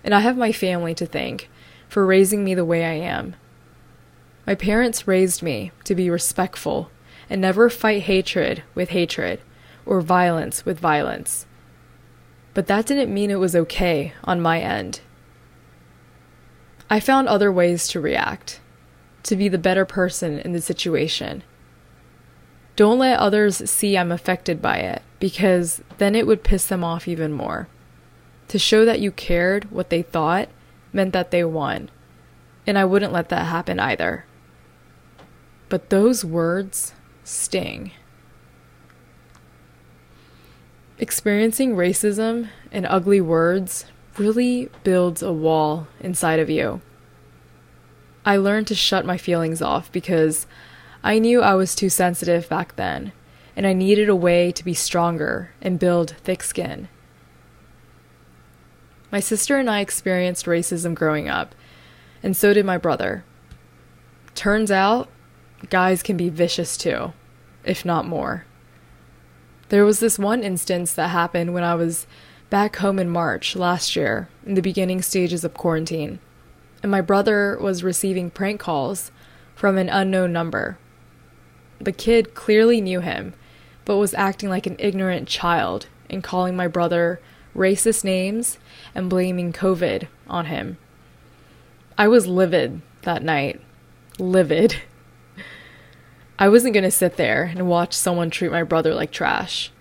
And 0.04 0.14
I 0.14 0.20
have 0.20 0.38
my 0.38 0.52
family 0.52 0.94
to 0.96 1.08
thank 1.08 1.50
for 1.88 2.06
raising 2.06 2.44
me 2.44 2.54
the 2.54 2.66
way 2.66 2.86
I 2.86 2.94
am. 2.94 3.36
My 4.46 4.56
parents 4.56 5.08
raised 5.08 5.42
me 5.42 5.72
to 5.86 5.96
be 5.96 6.10
respectful 6.10 6.92
and 7.30 7.42
never 7.42 7.70
fight 7.70 8.04
hatred 8.04 8.64
with 8.74 8.90
hatred 8.90 9.42
or 9.86 10.02
violence 10.02 10.66
with 10.66 10.80
violence. 10.80 11.46
But 12.54 12.68
that 12.68 12.86
didn't 12.86 13.14
mean 13.14 13.32
it 13.32 13.40
was 13.40 13.56
okay 13.56 14.14
on 14.24 14.42
my 14.42 14.60
end. 14.60 15.02
I 16.90 17.00
found 17.00 17.28
other 17.28 17.52
ways 17.52 17.88
to 17.90 18.00
react, 18.02 18.60
to 19.24 19.36
be 19.36 19.48
the 19.48 19.58
better 19.58 19.86
person 19.86 20.40
in 20.40 20.54
the 20.54 20.62
situation. 20.62 21.44
Don't 22.76 23.00
let 23.00 23.20
others 23.20 23.70
see 23.70 23.98
I'm 23.98 24.12
affected 24.12 24.62
by 24.62 24.78
it 24.78 25.02
because 25.20 25.82
then 25.98 26.16
it 26.16 26.26
would 26.26 26.44
piss 26.44 26.66
them 26.66 26.84
off 26.84 27.08
even 27.08 27.32
more. 27.32 27.68
To 28.48 28.58
show 28.58 28.86
that 28.86 29.00
you 29.00 29.12
cared 29.12 29.70
what 29.70 29.90
they 29.90 30.02
thought 30.02 30.50
meant 30.92 31.14
that 31.14 31.30
they 31.30 31.44
won, 31.44 31.92
and 32.66 32.78
I 32.78 32.86
wouldn't 32.86 33.14
let 33.14 33.30
that 33.30 33.46
happen 33.46 33.80
either. 33.80 34.26
But 35.68 35.92
those 35.92 36.26
words 36.26 36.94
sting. 37.30 37.92
Experiencing 40.98 41.76
racism 41.76 42.50
and 42.72 42.86
ugly 42.86 43.22
words 43.22 43.86
really 44.18 44.70
builds 44.84 45.22
a 45.22 45.32
wall 45.32 45.88
inside 46.00 46.40
of 46.40 46.50
you. 46.50 46.82
I 48.26 48.38
learned 48.38 48.68
to 48.68 48.76
shut 48.76 49.06
my 49.06 49.18
feelings 49.18 49.62
off 49.62 49.92
because 49.92 50.46
I 51.04 51.20
knew 51.20 51.42
I 51.42 51.54
was 51.54 51.76
too 51.76 51.90
sensitive 51.90 52.50
back 52.50 52.76
then 52.76 53.14
and 53.56 53.68
I 53.68 53.74
needed 53.74 54.10
a 54.10 54.16
way 54.16 54.52
to 54.52 54.64
be 54.64 54.74
stronger 54.74 55.52
and 55.62 55.80
build 55.80 56.16
thick 56.24 56.44
skin. 56.44 56.88
My 59.12 59.20
sister 59.20 59.58
and 59.58 59.70
I 59.70 59.82
experienced 59.82 60.46
racism 60.46 60.96
growing 60.96 61.28
up, 61.28 61.56
and 62.22 62.38
so 62.38 62.54
did 62.54 62.66
my 62.66 62.78
brother. 62.78 63.24
Turns 64.36 64.72
out, 64.72 65.10
guys 65.70 66.04
can 66.04 66.16
be 66.16 66.30
vicious 66.30 66.78
too, 66.78 67.12
if 67.64 67.86
not 67.86 68.08
more. 68.08 68.46
There 69.70 69.86
was 69.86 70.00
this 70.00 70.18
one 70.18 70.44
instance 70.44 70.94
that 70.94 71.10
happened 71.10 71.54
when 71.54 71.64
I 71.64 71.76
was 71.76 72.08
back 72.50 72.78
home 72.78 72.98
in 72.98 73.10
March 73.10 73.56
last 73.56 73.96
year, 73.96 74.30
in 74.46 74.56
the 74.56 74.62
beginning 74.62 75.02
stages 75.02 75.44
of 75.44 75.54
quarantine, 75.54 76.20
and 76.82 76.92
my 76.92 77.02
brother 77.02 77.58
was 77.62 77.84
receiving 77.84 78.32
prank 78.32 78.60
calls 78.60 79.12
from 79.56 79.78
an 79.78 79.90
unknown 79.90 80.34
number. 80.34 80.78
The 81.80 81.92
kid 81.92 82.34
clearly 82.34 82.82
knew 82.82 83.02
him 83.02 83.34
but 83.90 83.98
was 83.98 84.14
acting 84.14 84.50
like 84.50 84.68
an 84.68 84.76
ignorant 84.78 85.28
child 85.28 85.88
and 86.12 86.24
calling 86.24 86.56
my 86.56 86.68
brother 86.68 87.20
racist 87.56 88.04
names 88.04 88.60
and 88.94 89.10
blaming 89.10 89.52
COVID 89.52 90.08
on 90.28 90.46
him. 90.46 90.78
I 91.98 92.08
was 92.08 92.28
livid 92.28 92.84
that 93.02 93.24
night. 93.24 93.60
Livid. 94.20 94.76
I 96.42 96.48
wasn't 96.48 96.74
going 96.74 96.86
to 96.86 96.92
sit 96.92 97.18
there 97.18 97.44
and 97.44 97.68
watch 97.68 97.94
someone 97.94 98.30
treat 98.30 98.50
my 98.50 98.64
brother 98.64 98.96
like 98.96 99.12
trash. 99.12 99.74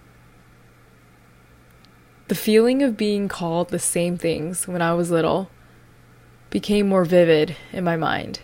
The 2.26 2.34
feeling 2.34 2.82
of 2.82 2.96
being 2.96 3.28
called 3.28 3.68
the 3.68 3.78
same 3.78 4.18
things 4.18 4.66
when 4.66 4.82
I 4.82 4.92
was 4.92 5.08
little 5.08 5.50
became 6.50 6.88
more 6.88 7.04
vivid 7.04 7.56
in 7.72 7.84
my 7.84 7.96
mind. 7.96 8.40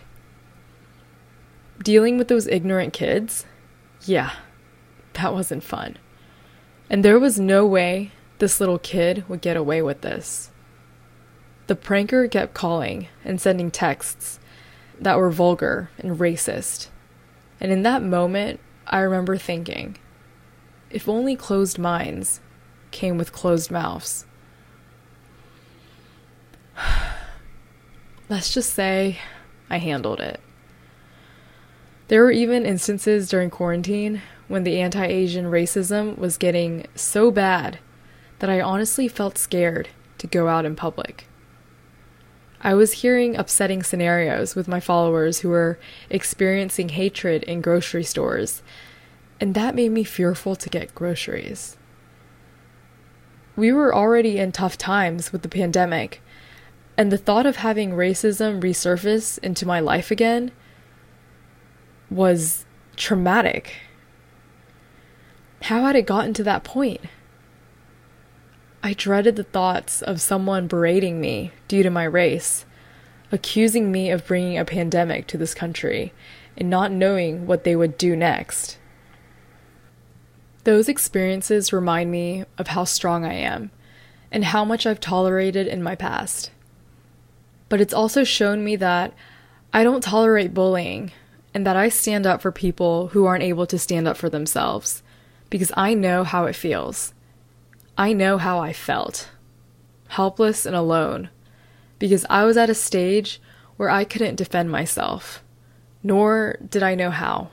Dealing 1.83 2.17
with 2.17 2.29
those 2.29 2.47
ignorant 2.47 2.93
kids? 2.93 3.45
Yeah, 4.05 4.31
that 5.15 5.33
wasn't 5.33 5.63
fun. 5.63 5.97
And 6.89 7.03
there 7.03 7.19
was 7.19 7.37
no 7.37 7.67
way 7.67 8.11
this 8.39 8.61
little 8.61 8.79
kid 8.79 9.27
would 9.27 9.41
get 9.41 9.57
away 9.57 9.81
with 9.81 10.01
this. 10.01 10.51
The 11.67 11.75
pranker 11.75 12.31
kept 12.31 12.53
calling 12.53 13.09
and 13.25 13.41
sending 13.41 13.71
texts 13.71 14.39
that 15.01 15.17
were 15.17 15.31
vulgar 15.31 15.89
and 15.97 16.17
racist. 16.17 16.87
And 17.59 17.71
in 17.71 17.83
that 17.83 18.03
moment, 18.03 18.59
I 18.87 18.99
remember 18.99 19.37
thinking, 19.37 19.97
if 20.89 21.09
only 21.09 21.35
closed 21.35 21.79
minds 21.79 22.41
came 22.91 23.17
with 23.17 23.33
closed 23.33 23.71
mouths. 23.71 24.25
Let's 28.29 28.53
just 28.53 28.73
say 28.73 29.19
I 29.69 29.77
handled 29.77 30.19
it. 30.19 30.39
There 32.07 32.23
were 32.23 32.31
even 32.31 32.65
instances 32.65 33.29
during 33.29 33.49
quarantine 33.49 34.21
when 34.47 34.63
the 34.63 34.79
anti 34.79 35.05
Asian 35.05 35.45
racism 35.45 36.17
was 36.17 36.37
getting 36.37 36.85
so 36.95 37.31
bad 37.31 37.79
that 38.39 38.49
I 38.49 38.61
honestly 38.61 39.07
felt 39.07 39.37
scared 39.37 39.89
to 40.19 40.27
go 40.27 40.47
out 40.47 40.65
in 40.65 40.75
public. 40.75 41.27
I 42.65 42.73
was 42.73 42.93
hearing 42.93 43.35
upsetting 43.35 43.83
scenarios 43.83 44.55
with 44.55 44.67
my 44.67 44.79
followers 44.79 45.41
who 45.41 45.49
were 45.49 45.77
experiencing 46.09 46.89
hatred 46.89 47.43
in 47.43 47.61
grocery 47.61 48.03
stores, 48.03 48.63
and 49.39 49.53
that 49.53 49.75
made 49.75 49.91
me 49.91 50.03
fearful 50.03 50.55
to 50.55 50.69
get 50.69 50.95
groceries. 50.95 51.77
We 53.55 53.71
were 53.71 53.93
already 53.93 54.39
in 54.39 54.51
tough 54.51 54.79
times 54.79 55.31
with 55.31 55.43
the 55.43 55.47
pandemic, 55.47 56.23
and 56.97 57.11
the 57.11 57.19
thought 57.19 57.45
of 57.45 57.57
having 57.57 57.91
racism 57.91 58.59
resurface 58.59 59.37
into 59.43 59.67
my 59.67 59.79
life 59.79 60.09
again 60.09 60.51
was 62.09 62.65
traumatic. 62.95 63.75
How 65.61 65.83
had 65.83 65.95
it 65.95 66.07
gotten 66.07 66.33
to 66.33 66.43
that 66.45 66.63
point? 66.63 67.01
I 68.85 68.93
dreaded 68.93 69.35
the 69.35 69.43
thoughts 69.43 70.03
of 70.03 70.21
someone 70.21 70.67
berating 70.67 71.19
me 71.19 71.49
due 71.67 71.81
to 71.81 71.89
my 71.89 72.03
race, 72.03 72.65
accusing 73.31 73.91
me 73.91 74.11
of 74.11 74.27
bringing 74.27 74.59
a 74.59 74.63
pandemic 74.63 75.25
to 75.25 75.39
this 75.39 75.55
country, 75.55 76.13
and 76.55 76.69
not 76.69 76.91
knowing 76.91 77.47
what 77.47 77.63
they 77.63 77.75
would 77.75 77.97
do 77.97 78.15
next. 78.15 78.77
Those 80.65 80.87
experiences 80.87 81.73
remind 81.73 82.11
me 82.11 82.45
of 82.59 82.67
how 82.67 82.83
strong 82.83 83.25
I 83.25 83.33
am 83.33 83.71
and 84.31 84.45
how 84.45 84.63
much 84.63 84.85
I've 84.85 84.99
tolerated 84.99 85.65
in 85.65 85.81
my 85.81 85.95
past. 85.95 86.51
But 87.69 87.81
it's 87.81 87.91
also 87.91 88.23
shown 88.23 88.63
me 88.63 88.75
that 88.75 89.15
I 89.73 89.83
don't 89.83 90.03
tolerate 90.03 90.53
bullying 90.53 91.11
and 91.55 91.65
that 91.65 91.75
I 91.75 91.89
stand 91.89 92.27
up 92.27 92.39
for 92.39 92.51
people 92.51 93.07
who 93.07 93.25
aren't 93.25 93.41
able 93.41 93.65
to 93.65 93.79
stand 93.79 94.07
up 94.07 94.15
for 94.15 94.29
themselves 94.29 95.01
because 95.49 95.71
I 95.75 95.95
know 95.95 96.23
how 96.23 96.45
it 96.45 96.55
feels. 96.55 97.14
I 97.97 98.11
know 98.11 98.37
how 98.37 98.59
I 98.59 98.73
felt 98.73 99.29
helpless 100.09 100.65
and 100.65 100.75
alone 100.75 101.29
because 101.97 102.25
I 102.29 102.43
was 102.43 102.57
at 102.57 102.69
a 102.69 102.75
stage 102.75 103.41
where 103.77 103.89
I 103.89 104.03
couldn't 104.03 104.35
defend 104.35 104.69
myself, 104.69 105.43
nor 106.03 106.57
did 106.69 106.83
I 106.83 106.95
know 106.95 107.09
how. 107.09 107.49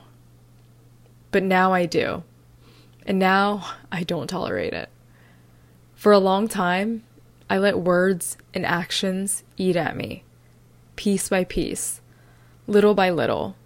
But 1.30 1.42
now 1.42 1.72
I 1.72 1.86
do. 1.86 2.24
And 3.06 3.18
now 3.18 3.72
I 3.90 4.02
don't 4.04 4.28
tolerate 4.28 4.72
it. 4.72 4.88
For 5.94 6.12
a 6.12 6.18
long 6.18 6.48
time, 6.48 7.04
I 7.48 7.58
let 7.58 7.78
words 7.78 8.36
and 8.54 8.66
actions 8.66 9.44
eat 9.56 9.76
at 9.76 9.96
me, 9.96 10.24
piece 10.96 11.28
by 11.28 11.44
piece, 11.44 12.00
little 12.66 12.94
by 12.94 13.10
little. 13.10 13.56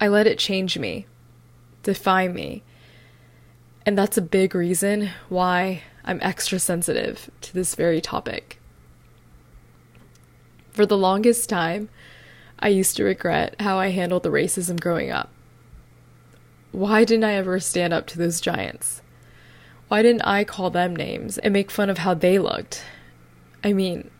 I 0.00 0.08
let 0.08 0.26
it 0.26 0.38
change 0.38 0.78
me, 0.78 1.06
define 1.82 2.34
me. 2.34 2.62
And 3.84 3.98
that's 3.98 4.16
a 4.16 4.22
big 4.22 4.54
reason 4.54 5.10
why 5.28 5.82
I'm 6.04 6.20
extra 6.22 6.58
sensitive 6.58 7.30
to 7.40 7.52
this 7.52 7.74
very 7.74 8.00
topic. 8.00 8.58
For 10.70 10.86
the 10.86 10.96
longest 10.96 11.48
time, 11.48 11.88
I 12.58 12.68
used 12.68 12.96
to 12.96 13.04
regret 13.04 13.60
how 13.60 13.78
I 13.78 13.88
handled 13.88 14.22
the 14.22 14.30
racism 14.30 14.80
growing 14.80 15.10
up. 15.10 15.30
Why 16.70 17.04
didn't 17.04 17.24
I 17.24 17.34
ever 17.34 17.60
stand 17.60 17.92
up 17.92 18.06
to 18.08 18.18
those 18.18 18.40
giants? 18.40 19.02
Why 19.88 20.00
didn't 20.00 20.22
I 20.26 20.44
call 20.44 20.70
them 20.70 20.96
names 20.96 21.36
and 21.38 21.52
make 21.52 21.70
fun 21.70 21.90
of 21.90 21.98
how 21.98 22.14
they 22.14 22.38
looked? 22.38 22.84
I 23.62 23.72
mean, 23.72 24.10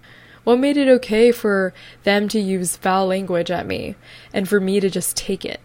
what 0.44 0.58
made 0.58 0.76
it 0.76 0.88
okay 0.88 1.32
for 1.32 1.72
them 2.02 2.28
to 2.28 2.40
use 2.40 2.76
foul 2.76 3.06
language 3.06 3.50
at 3.50 3.66
me 3.66 3.94
and 4.34 4.48
for 4.48 4.60
me 4.60 4.80
to 4.80 4.90
just 4.90 5.16
take 5.16 5.44
it? 5.44 5.60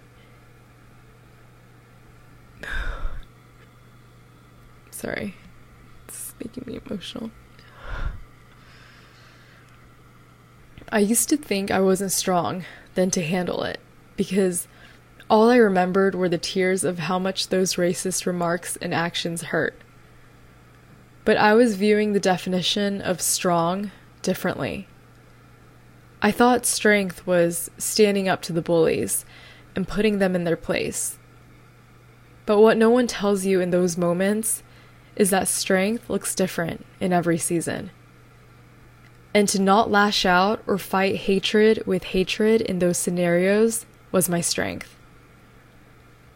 Sorry, 4.98 5.36
it's 6.08 6.34
making 6.44 6.64
me 6.66 6.80
emotional. 6.84 7.30
I 10.92 10.98
used 10.98 11.30
to 11.30 11.38
think 11.38 11.70
I 11.70 11.80
wasn't 11.82 12.12
strong 12.12 12.66
then 12.96 13.12
to 13.12 13.22
handle 13.22 13.62
it 13.62 13.80
because 14.16 14.68
all 15.30 15.52
I 15.52 15.58
remembered 15.58 16.16
were 16.16 16.30
the 16.30 16.40
tears 16.40 16.84
of 16.84 16.98
how 16.98 17.20
much 17.20 17.50
those 17.50 17.76
racist 17.76 18.26
remarks 18.26 18.76
and 18.78 18.92
actions 18.92 19.44
hurt. 19.44 19.80
But 21.26 21.38
I 21.38 21.54
was 21.54 21.76
viewing 21.76 22.14
the 22.14 22.20
definition 22.20 23.00
of 23.00 23.22
strong 23.22 23.92
differently. 24.24 24.88
I 26.24 26.32
thought 26.32 26.66
strength 26.66 27.28
was 27.28 27.70
standing 27.78 28.28
up 28.28 28.42
to 28.42 28.52
the 28.52 28.64
bullies 28.64 29.26
and 29.76 29.88
putting 29.88 30.18
them 30.18 30.36
in 30.36 30.44
their 30.44 30.58
place. 30.58 31.20
But 32.48 32.62
what 32.62 32.78
no 32.78 32.90
one 32.90 33.06
tells 33.06 33.46
you 33.46 33.62
in 33.62 33.70
those 33.70 33.96
moments 33.96 34.64
is 35.18 35.32
that 35.32 35.48
strength 35.48 36.10
looks 36.10 36.36
different 36.36 36.86
in 37.02 37.12
every 37.12 37.40
season. 37.40 37.90
And 39.34 39.50
to 39.50 39.60
not 39.62 39.92
lash 39.92 40.26
out 40.26 40.64
or 40.68 40.78
fight 40.78 41.16
hatred 41.16 41.84
with 41.86 42.06
hatred 42.06 42.62
in 42.62 42.80
those 42.80 42.98
scenarios 42.98 43.86
was 44.12 44.30
my 44.30 44.42
strength. 44.42 44.96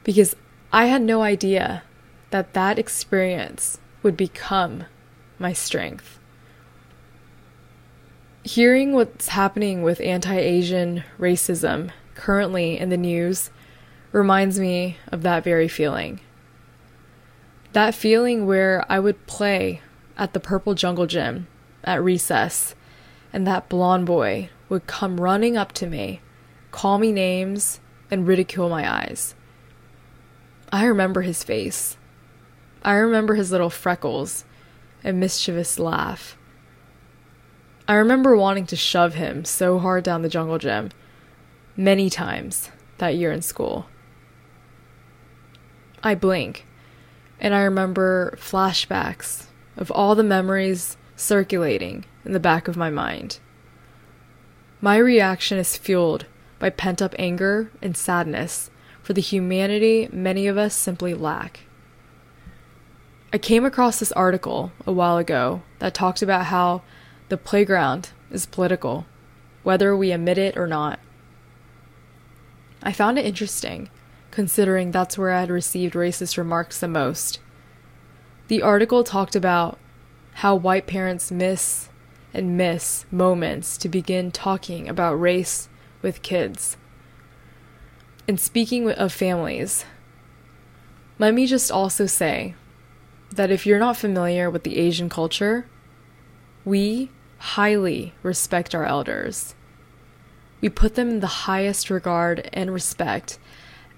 Because 0.04 0.36
I 0.74 0.86
had 0.86 1.04
no 1.04 1.22
idea 1.22 1.84
that 2.32 2.54
that 2.54 2.80
experience 2.80 3.78
would 4.02 4.18
become 4.18 4.86
my 5.38 5.54
strength. 5.54 6.18
Hearing 8.44 8.94
what's 8.94 9.30
happening 9.30 9.84
with 9.84 10.02
anti 10.02 10.38
Asian 10.38 11.04
racism 11.20 11.92
currently 12.16 12.80
in 12.80 12.90
the 12.90 12.98
news 12.98 13.52
reminds 14.12 14.60
me 14.60 14.98
of 15.12 15.22
that 15.22 15.44
very 15.44 15.68
feeling. 15.68 16.20
That 17.74 17.96
feeling 17.96 18.46
where 18.46 18.86
I 18.90 19.00
would 19.00 19.26
play 19.28 19.82
at 20.18 20.34
the 20.34 20.42
Purple 20.42 20.74
Jungle 20.74 21.06
Gym 21.08 21.48
at 21.86 22.04
recess, 22.04 22.76
and 23.32 23.48
that 23.48 23.70
blonde 23.70 24.06
boy 24.06 24.50
would 24.68 24.88
come 24.88 25.22
running 25.22 25.56
up 25.56 25.72
to 25.74 25.88
me, 25.88 26.20
call 26.72 26.98
me 26.98 27.14
names, 27.14 27.80
and 28.10 28.28
ridicule 28.28 28.68
my 28.68 28.92
eyes. 28.92 29.36
I 30.70 30.84
remember 30.84 31.22
his 31.22 31.44
face. 31.44 31.98
I 32.84 32.94
remember 32.96 33.36
his 33.36 33.52
little 33.52 33.70
freckles 33.70 34.44
and 35.02 35.20
mischievous 35.20 35.80
laugh. 35.80 36.38
I 37.88 37.96
remember 37.96 38.36
wanting 38.36 38.66
to 38.68 38.76
shove 38.76 39.16
him 39.16 39.46
so 39.46 39.80
hard 39.80 40.04
down 40.04 40.24
the 40.24 40.30
jungle 40.30 40.58
gym 40.58 40.90
many 41.78 42.10
times 42.10 42.70
that 42.98 43.16
year 43.16 43.32
in 43.32 43.42
school. 43.42 43.88
I 46.04 46.16
blink 46.16 46.66
and 47.42 47.56
I 47.56 47.64
remember 47.64 48.38
flashbacks 48.38 49.48
of 49.76 49.92
all 49.92 50.14
the 50.14 50.24
memories 50.24 50.96
circulating 51.16 52.06
in 52.24 52.34
the 52.34 52.40
back 52.40 52.68
of 52.68 52.78
my 52.78 52.92
mind. 52.92 53.40
My 54.80 54.98
reaction 54.98 55.58
is 55.58 55.76
fueled 55.76 56.26
by 56.60 56.70
pent 56.70 57.02
up 57.02 57.16
anger 57.18 57.72
and 57.82 57.98
sadness 57.98 58.70
for 59.02 59.14
the 59.14 59.22
humanity 59.22 60.08
many 60.14 60.48
of 60.48 60.58
us 60.58 60.76
simply 60.76 61.16
lack. 61.16 61.62
I 63.34 63.40
came 63.40 63.66
across 63.66 64.00
this 64.00 64.12
article 64.12 64.72
a 64.86 64.92
while 64.92 65.18
ago 65.18 65.64
that 65.80 65.94
talked 65.94 66.22
about 66.22 66.48
how 66.48 66.84
the 67.30 67.38
playground 67.38 68.10
is 68.30 68.46
political, 68.46 69.08
whether 69.64 69.96
we 69.96 70.12
admit 70.12 70.38
it 70.38 70.58
or 70.58 70.68
not. 70.68 71.00
I 72.84 72.92
found 72.92 73.18
it 73.18 73.26
interesting, 73.26 73.90
considering 74.32 74.92
that's 74.92 75.18
where 75.18 75.32
I 75.32 75.42
had 75.42 75.50
received 75.50 75.94
racist 75.94 76.38
remarks 76.38 76.80
the 76.80 76.88
most. 76.88 77.40
The 78.48 78.62
article 78.62 79.04
talked 79.04 79.36
about 79.36 79.78
how 80.36 80.56
white 80.56 80.88
parents 80.88 81.32
miss 81.32 81.90
and 82.34 82.58
miss 82.58 83.06
moments 83.12 83.78
to 83.78 83.90
begin 83.90 84.32
talking 84.32 84.88
about 84.88 85.20
race 85.20 85.70
with 86.02 86.22
kids. 86.22 86.78
And 88.28 88.40
speaking 88.40 88.90
of 88.90 89.12
families, 89.12 89.86
let 91.20 91.34
me 91.34 91.46
just 91.46 91.72
also 91.72 92.06
say 92.06 92.56
that 93.32 93.52
if 93.52 93.66
you're 93.66 93.80
not 93.80 93.98
familiar 93.98 94.50
with 94.50 94.64
the 94.64 94.78
Asian 94.78 95.10
culture, 95.10 95.66
we 96.66 97.12
highly 97.38 98.14
respect 98.24 98.74
our 98.74 98.86
elders. 98.86 99.56
We 100.62 100.70
put 100.70 100.96
them 100.96 101.10
in 101.10 101.20
the 101.20 101.28
highest 101.28 101.90
regard 101.90 102.50
and 102.54 102.74
respect, 102.74 103.40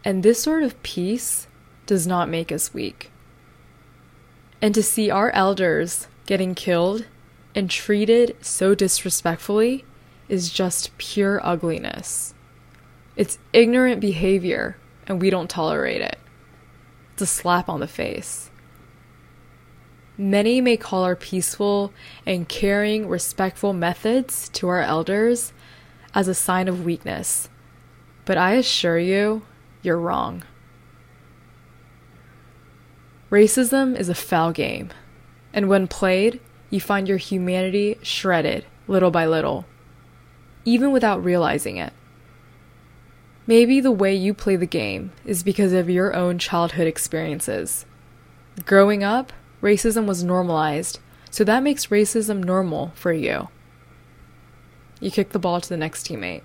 and 0.03 0.23
this 0.23 0.41
sort 0.41 0.63
of 0.63 0.81
peace 0.83 1.47
does 1.85 2.05
not 2.07 2.29
make 2.29 2.51
us 2.51 2.73
weak. 2.73 3.11
And 4.61 4.73
to 4.75 4.83
see 4.83 5.09
our 5.09 5.31
elders 5.31 6.07
getting 6.25 6.55
killed 6.55 7.05
and 7.55 7.69
treated 7.69 8.35
so 8.41 8.73
disrespectfully 8.73 9.85
is 10.29 10.49
just 10.49 10.97
pure 10.97 11.45
ugliness. 11.45 12.33
It's 13.15 13.37
ignorant 13.51 13.99
behavior, 13.99 14.77
and 15.05 15.21
we 15.21 15.29
don't 15.29 15.49
tolerate 15.49 16.01
it. 16.01 16.17
It's 17.13 17.21
a 17.21 17.27
slap 17.27 17.69
on 17.69 17.79
the 17.79 17.87
face. 17.87 18.49
Many 20.17 20.61
may 20.61 20.77
call 20.77 21.03
our 21.03 21.15
peaceful 21.15 21.91
and 22.25 22.47
caring, 22.47 23.07
respectful 23.07 23.73
methods 23.73 24.49
to 24.49 24.67
our 24.67 24.81
elders 24.81 25.53
as 26.13 26.27
a 26.27 26.35
sign 26.35 26.67
of 26.67 26.85
weakness, 26.85 27.49
but 28.25 28.37
I 28.37 28.53
assure 28.53 28.99
you, 28.99 29.43
you're 29.83 29.99
wrong. 29.99 30.43
Racism 33.29 33.97
is 33.97 34.09
a 34.09 34.15
foul 34.15 34.51
game, 34.51 34.89
and 35.53 35.67
when 35.69 35.87
played, 35.87 36.39
you 36.69 36.79
find 36.79 37.07
your 37.07 37.17
humanity 37.17 37.97
shredded 38.01 38.65
little 38.87 39.11
by 39.11 39.25
little, 39.25 39.65
even 40.65 40.91
without 40.91 41.23
realizing 41.23 41.77
it. 41.77 41.93
Maybe 43.45 43.79
the 43.79 43.91
way 43.91 44.13
you 44.15 44.33
play 44.33 44.55
the 44.55 44.65
game 44.65 45.11
is 45.25 45.43
because 45.43 45.73
of 45.73 45.89
your 45.89 46.15
own 46.15 46.39
childhood 46.39 46.87
experiences. 46.87 47.85
Growing 48.65 49.03
up, 49.03 49.33
racism 49.61 50.05
was 50.05 50.23
normalized, 50.23 50.99
so 51.29 51.43
that 51.43 51.63
makes 51.63 51.87
racism 51.87 52.43
normal 52.43 52.91
for 52.95 53.11
you. 53.11 53.49
You 54.99 55.11
kick 55.11 55.31
the 55.31 55.39
ball 55.39 55.59
to 55.59 55.67
the 55.67 55.75
next 55.75 56.07
teammate. 56.07 56.43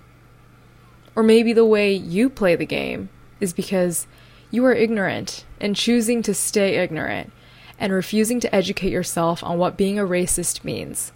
Or 1.15 1.23
maybe 1.23 1.53
the 1.53 1.65
way 1.65 1.93
you 1.93 2.29
play 2.29 2.55
the 2.55 2.65
game 2.65 3.09
is 3.39 3.53
because 3.53 4.07
you 4.51 4.65
are 4.65 4.73
ignorant 4.73 5.45
and 5.59 5.75
choosing 5.75 6.21
to 6.23 6.33
stay 6.33 6.75
ignorant 6.75 7.31
and 7.77 7.93
refusing 7.93 8.39
to 8.39 8.53
educate 8.53 8.91
yourself 8.91 9.43
on 9.43 9.57
what 9.57 9.77
being 9.77 9.97
a 9.97 10.03
racist 10.03 10.63
means. 10.63 11.11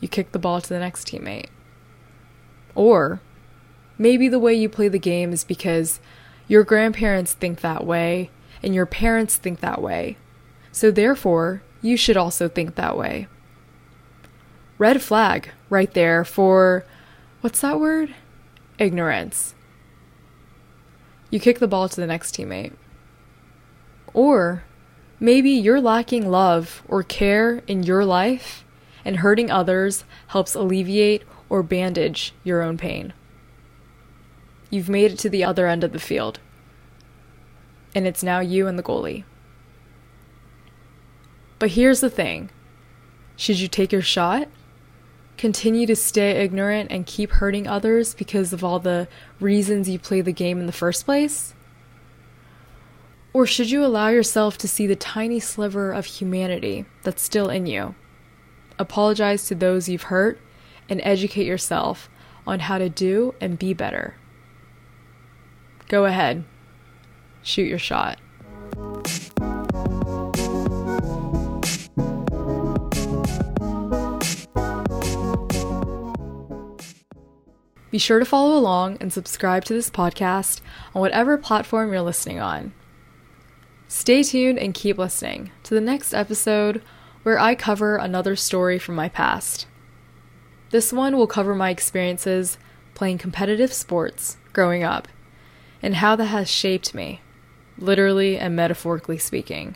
You 0.00 0.08
kick 0.08 0.32
the 0.32 0.38
ball 0.38 0.60
to 0.60 0.68
the 0.68 0.78
next 0.78 1.08
teammate. 1.08 1.48
Or 2.74 3.20
maybe 3.96 4.28
the 4.28 4.38
way 4.38 4.54
you 4.54 4.68
play 4.68 4.88
the 4.88 4.98
game 4.98 5.32
is 5.32 5.42
because 5.42 6.00
your 6.46 6.62
grandparents 6.62 7.34
think 7.34 7.60
that 7.60 7.84
way 7.84 8.30
and 8.62 8.74
your 8.74 8.86
parents 8.86 9.36
think 9.36 9.60
that 9.60 9.82
way. 9.82 10.16
So 10.70 10.90
therefore, 10.90 11.62
you 11.82 11.96
should 11.96 12.16
also 12.16 12.48
think 12.48 12.74
that 12.74 12.96
way. 12.96 13.26
Red 14.78 15.02
flag 15.02 15.50
right 15.70 15.92
there 15.92 16.24
for 16.24 16.84
what's 17.40 17.60
that 17.62 17.80
word? 17.80 18.14
Ignorance. 18.78 19.54
You 21.30 21.40
kick 21.40 21.58
the 21.58 21.68
ball 21.68 21.88
to 21.88 22.00
the 22.00 22.06
next 22.06 22.34
teammate. 22.34 22.72
Or 24.14 24.64
maybe 25.20 25.50
you're 25.50 25.80
lacking 25.80 26.30
love 26.30 26.82
or 26.88 27.02
care 27.02 27.62
in 27.66 27.82
your 27.82 28.04
life, 28.04 28.64
and 29.04 29.18
hurting 29.18 29.50
others 29.50 30.04
helps 30.28 30.54
alleviate 30.54 31.22
or 31.48 31.62
bandage 31.62 32.32
your 32.44 32.62
own 32.62 32.78
pain. 32.78 33.12
You've 34.70 34.88
made 34.88 35.12
it 35.12 35.18
to 35.20 35.30
the 35.30 35.44
other 35.44 35.66
end 35.66 35.84
of 35.84 35.92
the 35.92 35.98
field, 35.98 36.40
and 37.94 38.06
it's 38.06 38.22
now 38.22 38.40
you 38.40 38.66
and 38.66 38.78
the 38.78 38.82
goalie. 38.82 39.24
But 41.58 41.70
here's 41.72 42.00
the 42.00 42.10
thing 42.10 42.50
should 43.36 43.60
you 43.60 43.68
take 43.68 43.92
your 43.92 44.02
shot? 44.02 44.48
Continue 45.38 45.86
to 45.86 45.94
stay 45.94 46.32
ignorant 46.32 46.90
and 46.90 47.06
keep 47.06 47.30
hurting 47.30 47.68
others 47.68 48.12
because 48.12 48.52
of 48.52 48.64
all 48.64 48.80
the 48.80 49.06
reasons 49.38 49.88
you 49.88 49.98
play 49.98 50.20
the 50.20 50.32
game 50.32 50.58
in 50.58 50.66
the 50.66 50.72
first 50.72 51.04
place? 51.04 51.54
Or 53.32 53.46
should 53.46 53.70
you 53.70 53.84
allow 53.84 54.08
yourself 54.08 54.58
to 54.58 54.68
see 54.68 54.88
the 54.88 54.96
tiny 54.96 55.38
sliver 55.38 55.92
of 55.92 56.06
humanity 56.06 56.86
that's 57.04 57.22
still 57.22 57.50
in 57.50 57.66
you? 57.66 57.94
Apologize 58.80 59.46
to 59.46 59.54
those 59.54 59.88
you've 59.88 60.04
hurt 60.04 60.40
and 60.88 61.00
educate 61.04 61.46
yourself 61.46 62.10
on 62.44 62.58
how 62.58 62.78
to 62.78 62.88
do 62.88 63.34
and 63.40 63.60
be 63.60 63.72
better. 63.72 64.16
Go 65.86 66.04
ahead, 66.04 66.44
shoot 67.44 67.68
your 67.68 67.78
shot. 67.78 68.18
Be 77.98 78.00
sure 78.00 78.20
to 78.20 78.24
follow 78.24 78.56
along 78.56 78.98
and 79.00 79.12
subscribe 79.12 79.64
to 79.64 79.74
this 79.74 79.90
podcast 79.90 80.60
on 80.94 81.00
whatever 81.00 81.36
platform 81.36 81.90
you're 81.90 82.00
listening 82.00 82.38
on. 82.38 82.72
Stay 83.88 84.22
tuned 84.22 84.56
and 84.56 84.72
keep 84.72 84.98
listening 84.98 85.50
to 85.64 85.74
the 85.74 85.80
next 85.80 86.14
episode 86.14 86.80
where 87.24 87.40
I 87.40 87.56
cover 87.56 87.96
another 87.96 88.36
story 88.36 88.78
from 88.78 88.94
my 88.94 89.08
past. 89.08 89.66
This 90.70 90.92
one 90.92 91.16
will 91.16 91.26
cover 91.26 91.56
my 91.56 91.70
experiences 91.70 92.56
playing 92.94 93.18
competitive 93.18 93.72
sports 93.72 94.36
growing 94.52 94.84
up 94.84 95.08
and 95.82 95.96
how 95.96 96.14
that 96.14 96.26
has 96.26 96.48
shaped 96.48 96.94
me, 96.94 97.20
literally 97.78 98.38
and 98.38 98.54
metaphorically 98.54 99.18
speaking, 99.18 99.74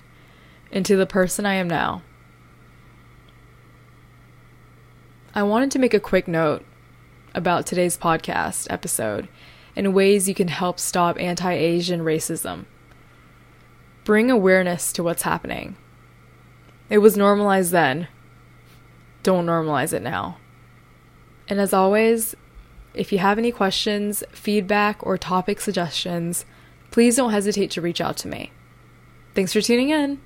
into 0.70 0.94
the 0.94 1.06
person 1.06 1.44
I 1.44 1.54
am 1.54 1.66
now. 1.66 2.02
I 5.34 5.42
wanted 5.42 5.72
to 5.72 5.80
make 5.80 5.92
a 5.92 5.98
quick 5.98 6.28
note 6.28 6.64
about 7.34 7.66
today's 7.66 7.96
podcast 7.96 8.66
episode 8.70 9.28
and 9.74 9.94
ways 9.94 10.28
you 10.28 10.34
can 10.34 10.48
help 10.48 10.78
stop 10.78 11.18
anti 11.18 11.52
Asian 11.52 12.00
racism. 12.00 12.66
Bring 14.04 14.30
awareness 14.30 14.92
to 14.94 15.02
what's 15.02 15.22
happening. 15.22 15.76
It 16.90 16.98
was 16.98 17.16
normalized 17.16 17.72
then. 17.72 18.08
Don't 19.22 19.46
normalize 19.46 19.92
it 19.92 20.02
now. 20.02 20.38
And 21.48 21.60
as 21.60 21.72
always, 21.72 22.34
if 22.94 23.12
you 23.12 23.18
have 23.18 23.38
any 23.38 23.52
questions, 23.52 24.22
feedback, 24.32 25.04
or 25.06 25.16
topic 25.16 25.60
suggestions, 25.60 26.44
please 26.90 27.16
don't 27.16 27.30
hesitate 27.30 27.70
to 27.72 27.80
reach 27.80 28.00
out 28.00 28.16
to 28.18 28.28
me. 28.28 28.52
Thanks 29.34 29.52
for 29.52 29.60
tuning 29.60 29.90
in. 29.90 30.20